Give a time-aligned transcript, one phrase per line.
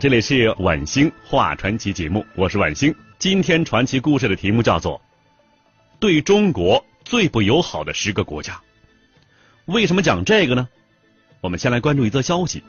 [0.00, 2.94] 这里是晚星画传奇节目，我是晚星。
[3.18, 4.96] 今天传奇故事的题目叫做
[5.98, 8.54] 《对中国最不友好的十个国家》。
[9.66, 10.66] 为什么讲这个呢？
[11.42, 12.62] 我们先来关注一则消息。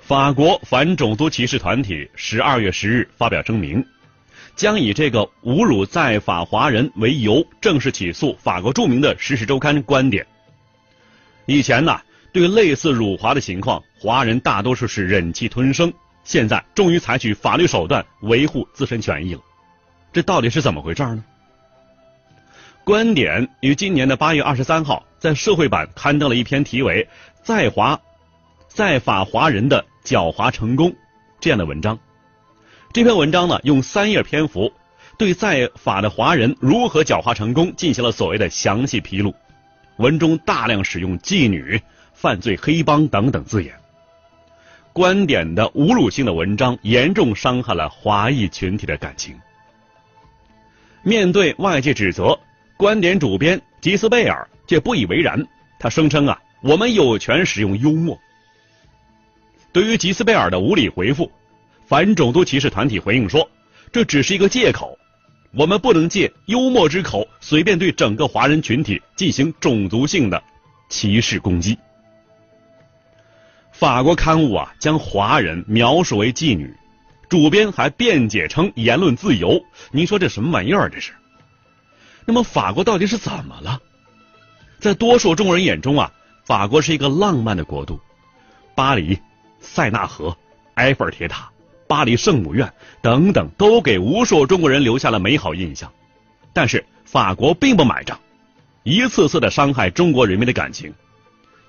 [0.00, 3.84] 法国反种族歧视团体十二月十日发表声明，
[4.54, 10.24] 将以这个侮辱在法华人为由，正式起诉法国著名的《时事周刊》观点。
[11.48, 11.98] 以前呢，
[12.30, 15.90] 对类似辱华的情况，华人大多数是忍气吞声。
[16.22, 19.40] 现在终于采取法律手段维护自身权益了，
[20.12, 21.24] 这到底是怎么回事呢？
[22.84, 27.02] 观点于今年的八月二十三号在社会版刊登了一篇题为
[27.42, 27.98] 《在华
[28.68, 30.90] 在法华人的狡猾成功》
[31.40, 31.98] 这样的文章。
[32.92, 34.70] 这篇文章呢，用三页篇幅
[35.16, 39.34] 对在法的华人如何狡猾成功进行了所谓的详细披露。
[39.98, 41.80] 文中大量使用妓女、
[42.12, 43.74] 犯罪黑帮等等字眼，
[44.92, 49.38] 观点的侮辱性的文章严重伤害了华裔群体的感情。
[51.02, 52.38] 面对外界指责，
[52.76, 55.46] 观点主编吉斯贝尔却不以为然，
[55.78, 58.18] 他声称啊，我们有权使用幽默。
[59.72, 61.30] 对于吉斯贝尔的无理回复，
[61.86, 63.48] 反种族歧视团体回应说，
[63.92, 64.97] 这只是一个借口。
[65.52, 70.42] 我们不能借幽默之口，随便对整个华人群体进行种族性的
[70.88, 71.78] 歧视攻击。
[73.72, 76.74] 法国刊物啊，将华人描述为妓女，
[77.28, 79.62] 主编还辩解称言论自由。
[79.90, 80.90] 您说这什么玩意儿？
[80.90, 81.12] 这是？
[82.26, 83.80] 那么法国到底是怎么了？
[84.80, 86.12] 在多数中国人眼中啊，
[86.44, 87.98] 法国是一个浪漫的国度，
[88.74, 89.18] 巴黎、
[89.60, 90.36] 塞纳河、
[90.74, 91.50] 埃菲尔铁塔。
[91.88, 92.72] 巴黎圣母院
[93.02, 95.90] 等等，都给无数中国人留下了美好印象。
[96.52, 98.20] 但是法国并不买账，
[98.82, 100.92] 一次次的伤害中国人民的感情。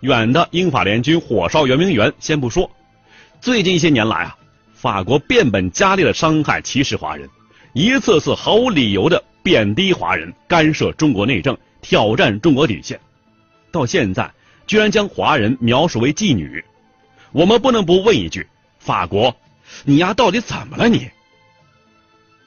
[0.01, 2.69] 远的英法联军火烧圆明园先不说，
[3.41, 4.37] 最近一些年来啊，
[4.73, 7.29] 法国变本加厉的伤害歧视华人，
[7.73, 12.99] 一次次毫无理由的贬低华人，干涉中国内政，挑战中国底线。
[13.71, 14.31] 到现在，
[14.67, 16.63] 居然将华人描述为妓女。
[17.31, 18.47] 我们不能不问一句：
[18.79, 19.35] 法国。
[19.83, 21.09] 你丫到底怎么了你？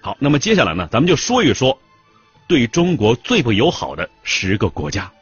[0.00, 1.78] 好，那么接下来呢，咱们就说一说
[2.48, 5.12] 对中国最不友好的十个国家。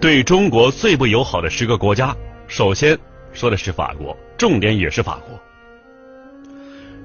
[0.00, 2.16] 对中国最不友好的十个国家，
[2.48, 2.98] 首先
[3.34, 5.38] 说的是法国，重点也是法国。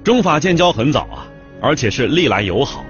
[0.02, 1.28] 中法建交很早啊，
[1.60, 2.82] 而且是历来友好。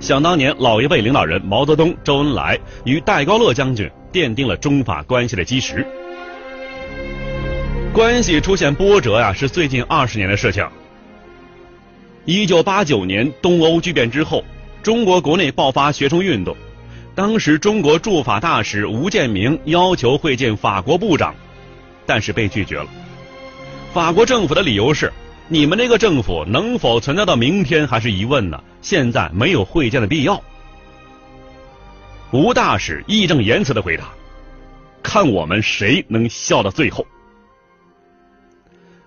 [0.00, 5.86] 想当年，老一辈领导人毛泽东、周恩来与戴高乐将军奠定了中法关系的基石。
[7.92, 10.66] 关系出现波折呀，是最近二十年的事情。
[12.24, 14.42] 一九八九年东欧剧变之后，
[14.82, 16.56] 中国国内爆发学生运动。
[17.16, 21.34] 当时中国驻法大使吴建明要求会见法国部长，
[22.04, 22.86] 但是被拒绝了。
[23.94, 25.10] 法国政府的理由是：
[25.48, 28.62] 你们那个政府能否存在到明天还是疑问呢？
[28.82, 30.42] 现在没有会见的必要。
[32.32, 34.10] 吴大使义正言辞的回答
[35.02, 37.06] ：“看我们谁能笑到最后。”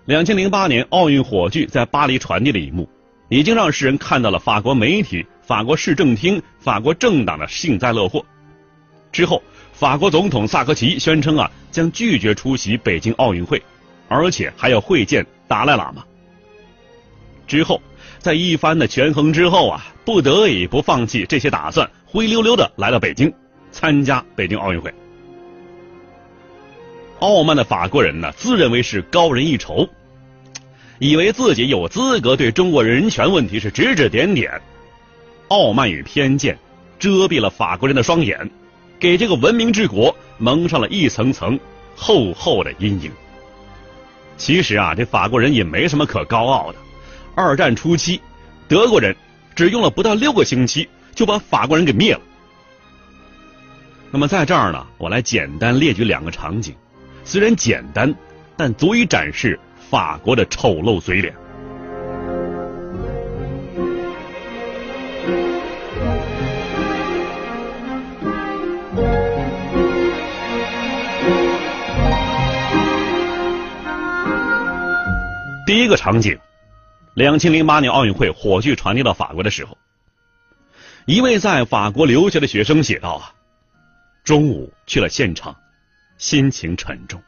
[0.06, 2.88] 两千零八年奥运火炬在巴黎传递的一幕，
[3.28, 5.24] 已经让世人看到了法国媒体。
[5.50, 8.24] 法国市政厅、法国政党的幸灾乐祸。
[9.10, 9.42] 之后，
[9.72, 13.60] 法国总统萨科齐宣称啊，将拒绝出席北京奥运会，
[14.06, 16.04] 而且还要会见达赖喇嘛。
[17.48, 17.82] 之后，
[18.20, 23.34] 在一番的权衡之后啊，不得已不放弃这些打算，灰溜溜的来到北京，
[23.72, 24.94] 参加北京奥运会。
[27.18, 29.88] 傲慢的法国人呢，自认为是高人一筹，
[31.00, 34.62] 以为自己有资格对中国人权问题是指指点点。
[35.50, 36.56] 傲慢与偏见
[36.96, 38.48] 遮蔽了法国人的双眼，
[39.00, 41.58] 给这个文明之国蒙上了一层层
[41.96, 43.10] 厚厚的阴影。
[44.36, 46.78] 其实啊，这法国人也没什么可高傲的。
[47.34, 48.20] 二战初期，
[48.68, 49.14] 德国人
[49.56, 52.20] 只用了不到六个星期就把法国人给灭了。
[54.12, 56.74] 那么在这儿呢，我来简单列举两个场景，
[57.24, 58.14] 虽然简单，
[58.56, 59.58] 但足以展示
[59.90, 61.34] 法国的丑陋嘴脸。
[75.70, 76.36] 第一个场景，
[77.14, 79.78] 两千零八年奥运会火炬传递到法国的时候，
[81.06, 83.32] 一位在法国留学的学生写道：“啊，
[84.24, 85.56] 中午去了现场，
[86.18, 87.22] 心情沉重。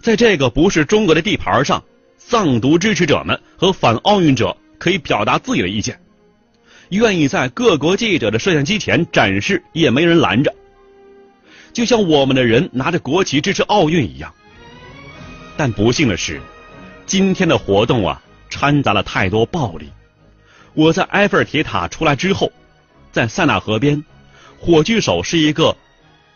[0.00, 1.84] 在这个不是中国的地盘上，
[2.18, 6.00] 藏独支持者们和反奥运者可以表达自己的意见，
[6.88, 10.52] 愿意在各国记者的摄像机前展示，也没人拦着。
[11.72, 14.34] 就像我们的人拿着国旗支持奥运一样。
[15.56, 16.42] 但不幸的是。”
[17.06, 19.92] 今天的活动啊，掺杂了太多暴力。
[20.72, 22.50] 我在埃菲尔铁塔出来之后，
[23.12, 24.04] 在塞纳河边，
[24.58, 25.76] 火炬手是一个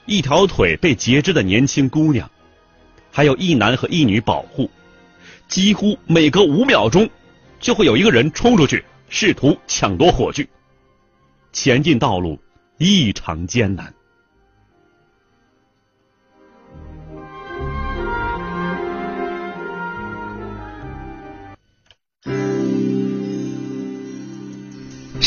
[0.07, 2.31] 一条腿被截肢的年轻姑娘，
[3.11, 4.71] 还有一男和一女保护。
[5.49, 7.09] 几乎每隔五秒钟，
[7.59, 10.47] 就会有一个人冲出去试图抢夺火炬。
[11.53, 12.39] 前进道路
[12.77, 13.95] 异常艰难。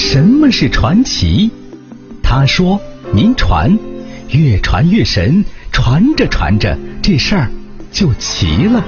[0.03, 1.51] 什么是传奇？
[2.23, 2.81] 他说
[3.13, 3.77] ：“您传，
[4.29, 7.47] 越传越神，传着传着，这事儿
[7.91, 8.83] 就齐了。”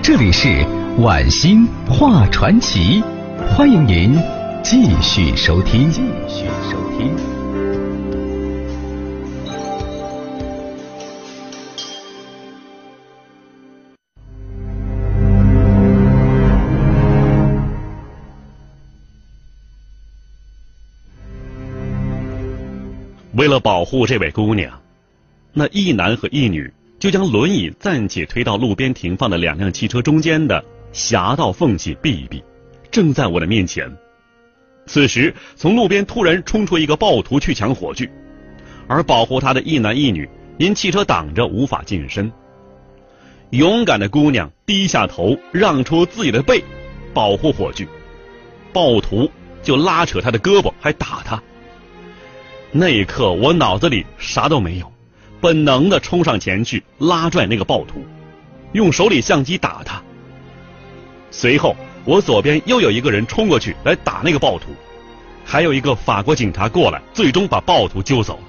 [0.00, 0.64] 这里是
[0.98, 3.02] 晚星画传奇，
[3.48, 4.16] 欢迎您
[4.62, 5.90] 继续收听。
[5.90, 7.35] 继续收听。
[23.46, 24.82] 为了保护这位姑娘，
[25.52, 32.42] 那一男和一女就将轮椅暂且推到路边停放的两辆汽车中间的狭道缝隙避一避，
[32.90, 33.88] 正在我的面前。
[34.86, 38.10] 此时，从路边突然冲出一个暴徒去抢火炬，
[38.88, 40.28] 而保护他的一男一女
[40.58, 42.32] 因汽车挡着无法近身。
[43.50, 46.64] 勇敢的姑娘低下头，让出自己的背，
[47.14, 47.86] 保护火炬，
[48.72, 49.30] 暴徒
[49.62, 51.40] 就拉扯她的胳膊，还打她。
[52.72, 54.92] 那一刻，我脑子里啥都没有，
[55.40, 58.04] 本能的冲上前去拉拽那个暴徒，
[58.72, 60.02] 用手里相机打他。
[61.30, 61.74] 随后，
[62.04, 64.74] 我左边又有一个人冲过去来打那个暴徒，
[65.44, 68.44] 还有一个法国警察过来，最终把暴徒揪走了。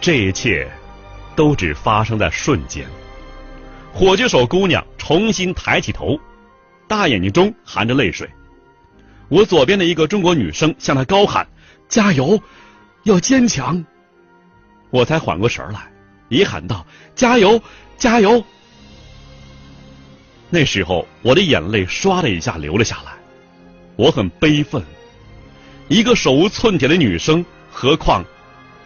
[0.00, 0.68] 这一切
[1.36, 2.84] 都只发生在瞬间。
[3.94, 6.18] 火炬手姑娘重新抬起头，
[6.88, 8.28] 大眼睛中含着泪水。
[9.28, 11.46] 我左边的一个中国女生向她高喊。
[11.92, 12.40] 加油，
[13.02, 13.84] 要坚强！
[14.88, 15.92] 我才缓过神来，
[16.30, 17.60] 也喊道：“加油，
[17.98, 18.42] 加油！”
[20.48, 23.12] 那时候，我的眼泪唰的一下流了下来。
[23.96, 24.82] 我很悲愤，
[25.88, 28.24] 一个手无寸铁的女生，何况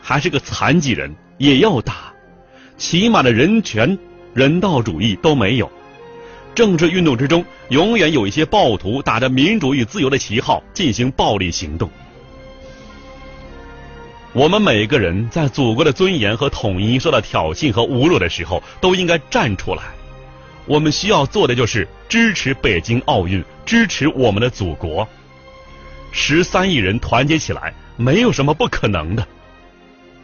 [0.03, 2.13] 还是个残疾人，也要打，
[2.77, 3.97] 起码的人权、
[4.35, 5.71] 人道主义都没有。
[6.57, 11.89] 政治运动之中，永远有一些暴徒打着民主与自由的旗号进行暴力行动。
[14.37, 19.83] 我们每个人在祖国的尊严和统一受到挑衅和侮辱的时候，都应该站出来。
[20.67, 25.09] 我们需要做的就是支持北京奥运，支持我们的祖国。
[26.13, 29.27] 十三亿人团结起来，没有什么不可能的。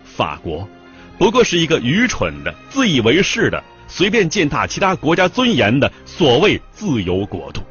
[0.05, 0.69] 法国
[1.17, 7.63] 不过是一个愚蠢的、自以为是的、随便践踏其他国家尊严的所谓自由国度。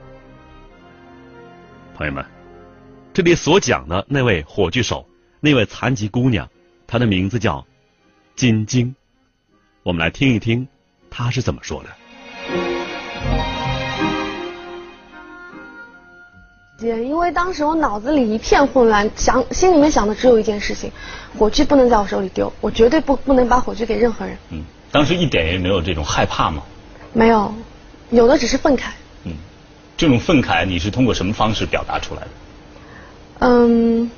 [1.93, 2.25] 朋友们，
[3.13, 5.05] 这里所讲的那位火炬手。
[5.43, 6.47] 那位残疾姑娘，
[6.85, 7.65] 她的名字叫
[8.35, 8.95] 金晶。
[9.81, 10.67] 我们来听一听
[11.09, 11.89] 她是怎么说的。
[16.77, 20.91] 姐，因为当时我脑子里一片混乱，想心里面想的只有一件事情：
[21.35, 24.37] 火炬不能在我手里丢，我绝对不不能把火炬给任何人。
[24.51, 26.61] 嗯，当时一点也没有这种害怕吗？
[27.13, 27.51] 没有，
[28.11, 28.91] 有的只是愤慨。
[29.23, 29.33] 嗯，
[29.97, 32.27] 这种愤慨你是通过什么方式表达出来的？
[33.39, 34.11] 嗯。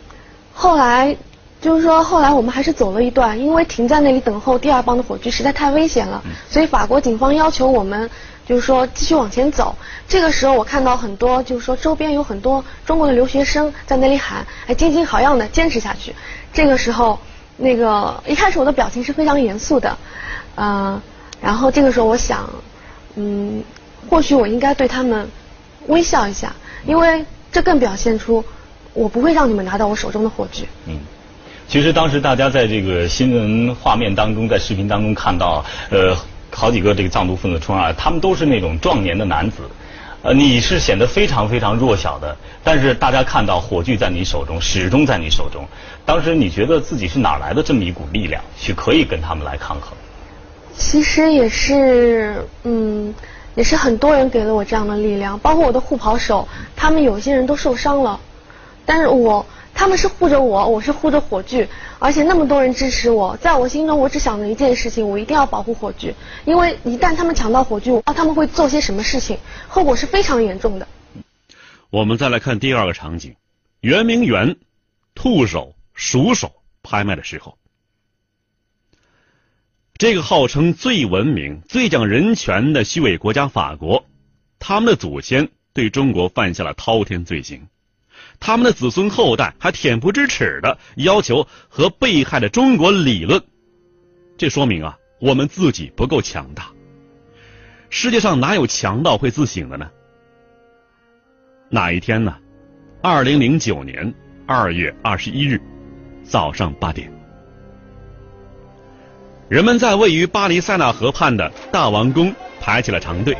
[0.53, 1.15] 后来，
[1.61, 8.09] 就是说，后来我们还是走了一段，因为停在那里等候第二帮的火炬实在太危险了，所以法国警方要求我们，
[8.45, 9.75] 就是说继续往前走。
[10.07, 16.13] 这个时候，我看到很多，就是说周边有很多中国的留学生在那里喊：“哎，金金好样的，坚持下去。”
[16.53, 17.17] 这个时候，
[17.57, 19.97] 那个一开始我的表情是非常严肃的，
[20.55, 21.01] 嗯，
[21.41, 22.49] 然后这个时候我想，
[23.15, 23.63] 嗯，
[24.09, 25.27] 或许我应该对他们
[25.87, 26.53] 微笑一下，
[26.85, 28.43] 因为这更表现出
[28.93, 30.65] 我不会让你们拿到我手中的火炬。
[30.87, 30.97] 嗯。
[31.67, 36.15] 其实当时大家在这个新闻画面当中，在视频当中看到，呃，
[36.51, 39.63] 好几个这个藏族分子冲上来，他们都是那种壮年的男子，
[40.21, 45.65] 呃，你是显得非常非常弱小的，但是大家看到火炬在你手中，始终在你手中。
[46.05, 49.93] 当时你觉得自己是哪来的这么一股力量，去可以跟他们来抗衡？
[50.75, 53.15] 其实也是，嗯，
[53.55, 58.19] 也是很多人给了我这样的力量，包括我的护跑手，他们有些人都受伤了，
[58.85, 59.45] 但是我。
[59.75, 66.13] 他们是护着我，我是护着火炬，而且那么多人支持我，在我心中，我只想着一件事情，我一定要保护火炬，
[66.45, 70.87] 因为一旦他们抢到火炬，他们会做些什么事情，后果是非常严重的。
[71.89, 73.35] 我们再来看第二个场景，
[73.81, 74.57] 圆明园，
[75.15, 76.51] 兔首、鼠首
[76.83, 77.57] 拍卖的时候，
[79.97, 84.05] 这个号称最文明、最讲人权的虚伪国家法国，
[84.59, 87.67] 他们的祖先对中国犯下了滔天罪行。
[88.39, 93.41] 他们的子孙后代还恬不知耻的要求和被害的中国理论，
[94.37, 96.67] 这说明啊，我们自己不够强大。
[97.89, 99.89] 世界上哪有强盗会自省的呢？
[101.69, 102.35] 哪一天呢？
[103.01, 104.13] 二零零九年
[104.45, 105.61] 二月二十一日
[106.23, 107.11] 早上八点，
[109.47, 113.37] 人们在位于巴黎塞纳河畔的大王宫排起了长队。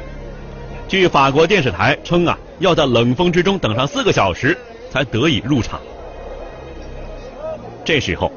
[0.88, 4.57] 据法国电视台称啊，要在冷风之中等上四个小时。
[4.93, 5.81] 才得以入场。
[7.83, 8.31] 这时候，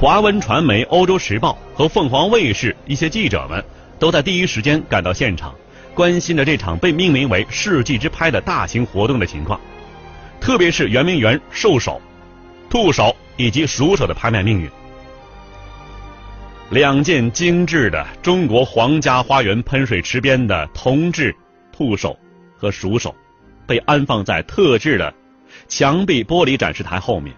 [0.00, 3.62] 华文传媒《欧洲时报》和凤凰卫视一些记者们
[3.98, 5.54] 都在第一时间赶到现场，
[5.94, 9.60] 关心着这场被命名为“世纪之拍”的大型活动的情况，
[10.40, 12.00] 特别是圆明园兽首、
[12.70, 14.70] 兔首以及鼠首的拍卖命运。
[16.70, 21.36] 两件精致的中国皇家花园喷水池边的铜制
[21.70, 22.18] 兔首
[22.56, 23.14] 和鼠首，
[23.66, 25.12] 被安放在特制的。
[25.70, 27.34] 墙壁玻璃展示台后面，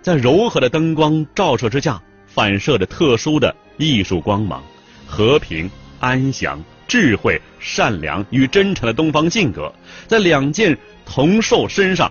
[0.00, 4.60] 在柔和的灯光照射之下，反射着特殊的艺术光芒。
[5.06, 5.70] 和平、
[6.00, 9.72] 安详、智慧、善良与真诚的东方性格，
[10.08, 12.10] 在两件铜兽身上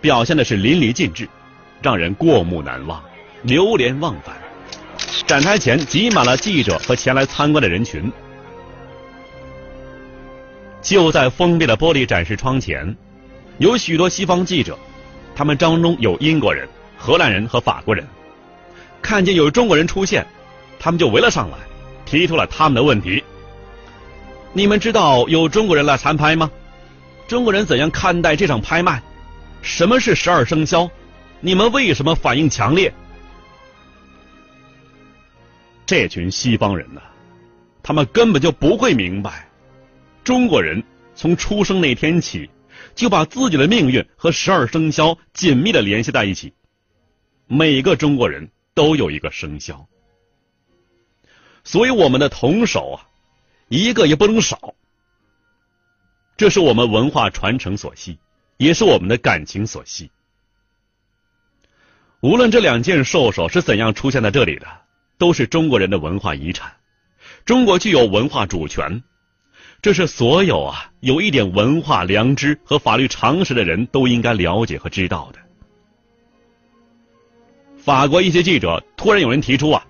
[0.00, 1.28] 表现的是淋漓尽致，
[1.82, 3.02] 让人过目难忘、
[3.42, 4.36] 流连忘返。
[5.26, 8.10] 展台前挤满了记者和前来参观的人群。
[10.80, 12.96] 就在封闭的玻璃展示窗前。
[13.58, 14.78] 有许多西方记者，
[15.34, 16.68] 他们当中有英国人、
[16.98, 18.04] 荷兰人和法国人，
[19.00, 20.26] 看见有中国人出现，
[20.78, 21.58] 他们就围了上来，
[22.04, 23.22] 提出了他们的问题。
[24.52, 26.50] 你们知道有中国人来参拍吗？
[27.28, 29.02] 中国人怎样看待这场拍卖？
[29.62, 30.90] 什么是十二生肖？
[31.40, 32.92] 你们为什么反应强烈？
[35.86, 37.00] 这群西方人呢，
[37.82, 39.48] 他们根本就不会明白，
[40.24, 40.82] 中国人
[41.14, 42.50] 从出生那天起。
[42.94, 46.54] 就把自己的命运和十二生肖紧密的联系在一起。
[47.46, 49.86] 每个中国人都有一个生肖，
[51.62, 53.06] 所以我们的童手啊，
[53.68, 54.74] 一个也不能少。
[56.36, 58.18] 这是我们文化传承所系，
[58.56, 60.10] 也是我们的感情所系。
[62.20, 64.66] 无论这两件兽首是怎样出现在这里的，
[65.18, 66.74] 都是中国人的文化遗产。
[67.44, 69.02] 中国具有文化主权。
[69.84, 75.38] 这是所有啊有一点文化良知和法律常识的人都应该了解和知道的。
[77.76, 79.86] 法国一些记者突然有人提出啊，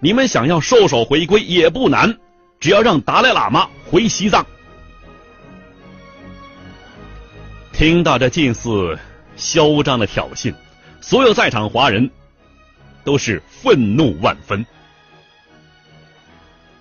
[0.00, 2.18] 你们想要兽首回归也不难，
[2.58, 4.46] 只要让达赖喇嘛回西藏。
[7.74, 8.98] 听到这近似
[9.36, 10.54] 嚣张的挑衅，
[11.02, 12.10] 所有在场华人
[13.04, 14.64] 都是愤怒万分。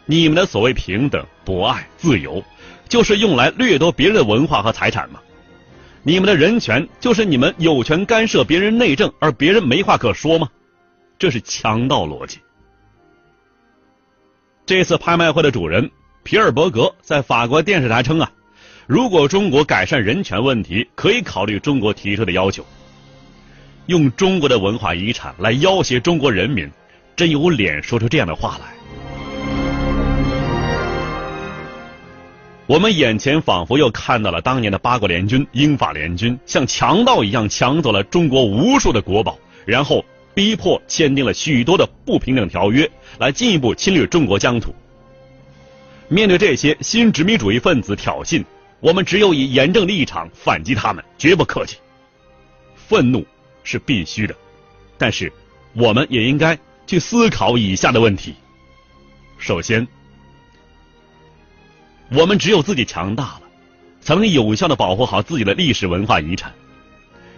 [0.05, 2.43] 你们的所谓平等、博爱、自由，
[2.87, 5.19] 就是用来掠夺别人的文化和财产吗？
[6.03, 10.49] 你们的人权，就是你们有权干涉别人内政，而别人没话可说吗？
[11.17, 12.39] 这是强盗逻辑。
[14.65, 15.89] 这次拍卖会的主人
[16.23, 18.31] 皮尔伯格在法国电视台称啊，
[18.87, 22.65] 如果中国改善人权问题，可以考虑中国提出的要求。
[23.85, 26.69] 用中国的文化遗产来要挟中国人民，
[27.15, 28.72] 真有脸说出这样的话来？
[32.73, 40.03] 我们眼前仿佛又看到了当年的八国联军、英法联军，像强盗一样抢走了中国无数的国宝，然后
[40.33, 42.89] 逼迫签订了许多的不平等条约，
[43.19, 44.73] 来进一步侵略中国疆土。
[46.07, 48.43] 面对这些新殖民主义分子挑衅，
[48.79, 51.77] 我们只有以严正立场反击他们，绝不客气。
[52.75, 53.23] 愤怒
[53.63, 54.35] 是必须的，
[54.97, 55.31] 但是
[55.73, 58.33] 我们也应该去思考以下的问题：
[59.37, 59.87] 首先，
[62.13, 63.41] 我们只有自己强大了，
[63.99, 66.53] 才能有效的保护好自己的历史文化遗产。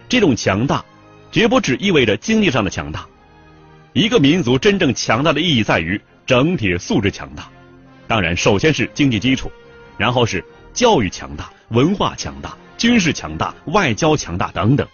[0.10, 0.84] 这种强大，
[1.32, 3.08] 绝不只意味着经济上的强大。
[3.94, 7.50] 一个民族真正强大的意义在于整体素质强大。
[8.06, 9.50] 当然，首先是经济基础，
[9.98, 14.86] 然后是教育强大、文化强大、军事强大、外交强大等等，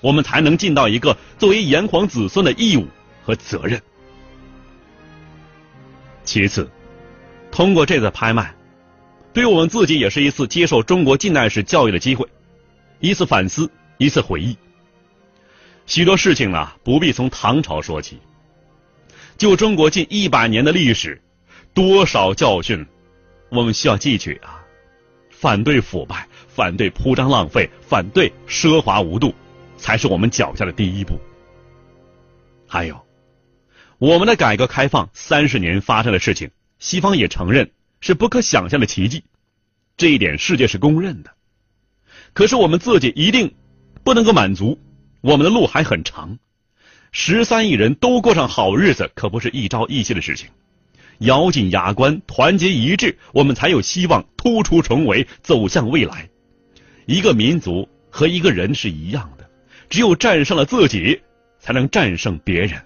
[0.00, 2.88] 我们才能尽到一个作为炎黄子孙的义务
[3.22, 3.80] 和责任。
[6.24, 6.68] 其次，
[7.52, 8.52] 通过这次拍卖，
[9.32, 12.26] 对我们自己也是一次接受中国近代史教育的机会，
[13.00, 14.56] 一次反思，一次回忆。
[15.86, 18.18] 许多事情呢，不必从唐朝说起，
[19.36, 21.20] 就中国近一百年的历史。
[21.74, 22.84] 多少教训，
[23.50, 24.64] 我们需要汲取啊！
[25.30, 29.32] 反对腐败，反对铺张浪费，反对奢华无度，
[29.76, 31.20] 才是我们脚下的第一步。
[32.66, 33.06] 还有，
[33.98, 39.24] 我们的改革开放三十年发生的事情，西方也承认是不可想象的奇迹，
[39.96, 41.30] 这一点世界是公认的。
[42.32, 43.54] 可是我们自己一定
[44.04, 44.78] 不能够满足，
[45.20, 46.38] 我们的路还很长。
[47.10, 50.48] 十三亿人都过上好日子，可不是一朝一夕的事情。
[51.20, 56.28] 咬紧牙关，团结一致，我们才有希望突出重围，走向未来。
[57.06, 59.50] 一个民族和一个人是一样的，
[59.88, 61.20] 只有战胜了自己，
[61.58, 62.80] 才能战胜别人。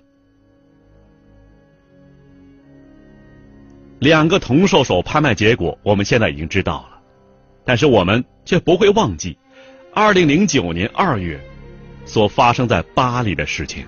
[4.03, 6.99] 两个铜兽首拍卖结果，我们现在已经知道了，
[7.65, 9.39] 但是我们却不会忘记，
[9.95, 11.41] 二零零九年二月
[12.05, 13.87] 所发生在巴黎的事情。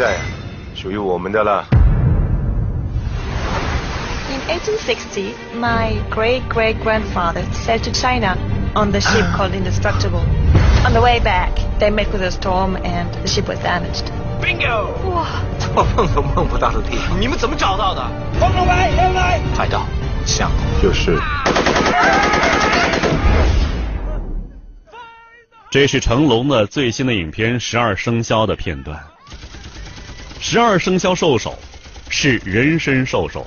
[0.00, 0.16] 在
[0.74, 1.62] 属于我们的了。
[4.30, 8.34] In 1860, my great great grandfather sailed to China
[8.74, 10.22] on the ship called Indestructible.
[10.86, 14.10] On the way back, they met with a storm and the ship was damaged.
[14.40, 14.88] Bingo！
[15.10, 15.26] 哇，
[15.58, 18.00] 做梦都梦不到的地方，你们怎么找到的？
[18.40, 19.38] 黄龙白，人来！
[19.54, 19.82] 海盗，
[20.24, 21.18] 像就是。
[25.70, 28.98] 这是成龙的最新的影片《十二生肖》的片段。
[30.42, 31.56] 十二生肖兽首
[32.08, 33.46] 是人参兽首，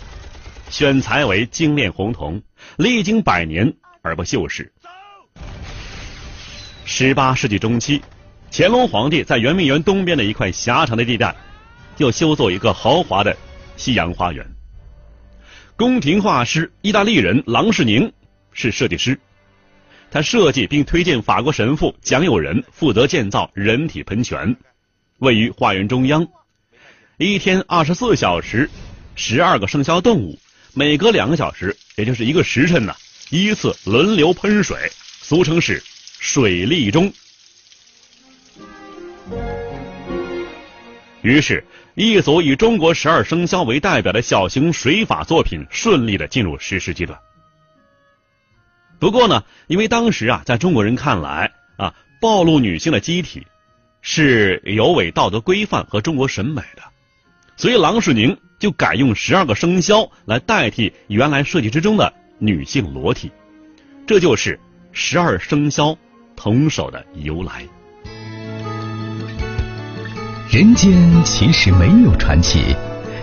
[0.70, 2.42] 选材为精炼红铜，
[2.78, 4.70] 历经百年而不锈蚀。
[6.86, 8.00] 十八世纪中期，
[8.52, 11.36] 乾隆皇帝在圆明园东边的一块狭长的地带，
[11.98, 13.36] 又修造一个豪华的
[13.76, 14.46] 西洋花园。
[15.76, 18.14] 宫廷画师意大利人郎世宁
[18.54, 19.20] 是设计师，
[20.12, 24.56] 他设计并推荐法国神父蒋友仁负责建造人体喷泉，
[25.18, 26.26] 位于花园中央。
[27.24, 28.70] 一天二十四小时，
[29.16, 30.38] 十二个生肖动物，
[30.74, 32.94] 每隔两个小时，也就是一个时辰呢，
[33.30, 35.82] 依次轮流喷水，俗称是
[36.20, 37.14] 水立钟。
[41.22, 47.18] 于是，一组以中国十二生肖为代表的小型水法作品顺利的进入实施阶段。
[49.00, 53.48] 不过呢，因为当时啊，在中国人看来啊，暴露女性的机体
[54.02, 56.84] 是有违道德规范和中国审美的。
[57.56, 63.32] 所以，郎世宁就改用十二个生肖来代替原来设计之中的女性裸体，
[64.08, 64.60] 这就是
[64.92, 65.96] 十二生肖
[66.36, 67.64] 铜首的由来。
[70.50, 72.76] 人间其实没有传奇，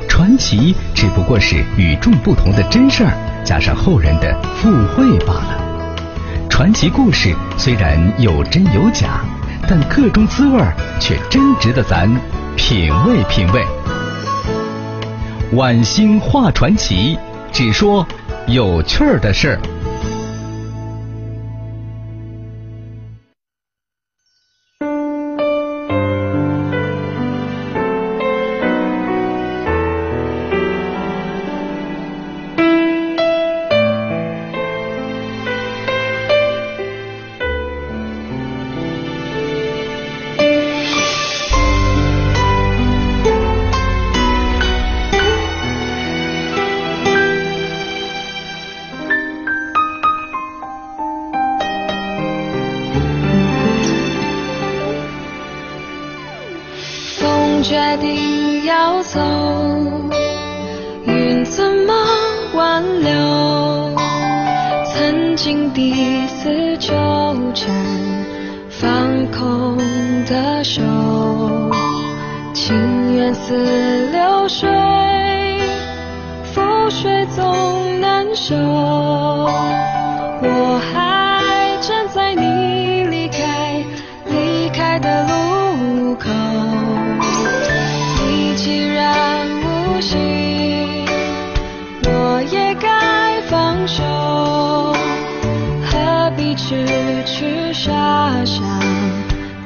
[0.09, 3.13] 传奇只不过是与众不同的真事儿
[3.45, 5.67] 加上后人的附会罢了。
[6.49, 9.25] 传奇故事虽然有真有假，
[9.69, 10.61] 但各中滋味
[11.01, 12.09] 却真值得咱
[12.57, 13.65] 品味品味。
[15.53, 17.19] 晚星画传奇，
[17.51, 18.07] 只说
[18.47, 19.61] 有趣儿的事儿。
[57.63, 59.21] 决定要走。
[61.07, 61.93] 云怎么
[62.55, 63.95] 挽留？
[64.85, 66.93] 曾经抵死纠
[67.55, 67.75] 缠
[68.69, 69.77] 放空
[70.27, 70.83] 的手
[72.53, 74.90] 情缘似流水。
[96.71, 96.87] 痴
[97.25, 97.91] 痴傻
[98.45, 98.63] 傻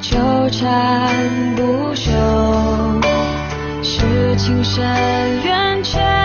[0.01, 0.17] 纠
[0.49, 2.11] 缠不休
[3.83, 4.83] 是情深
[5.45, 6.24] 缘浅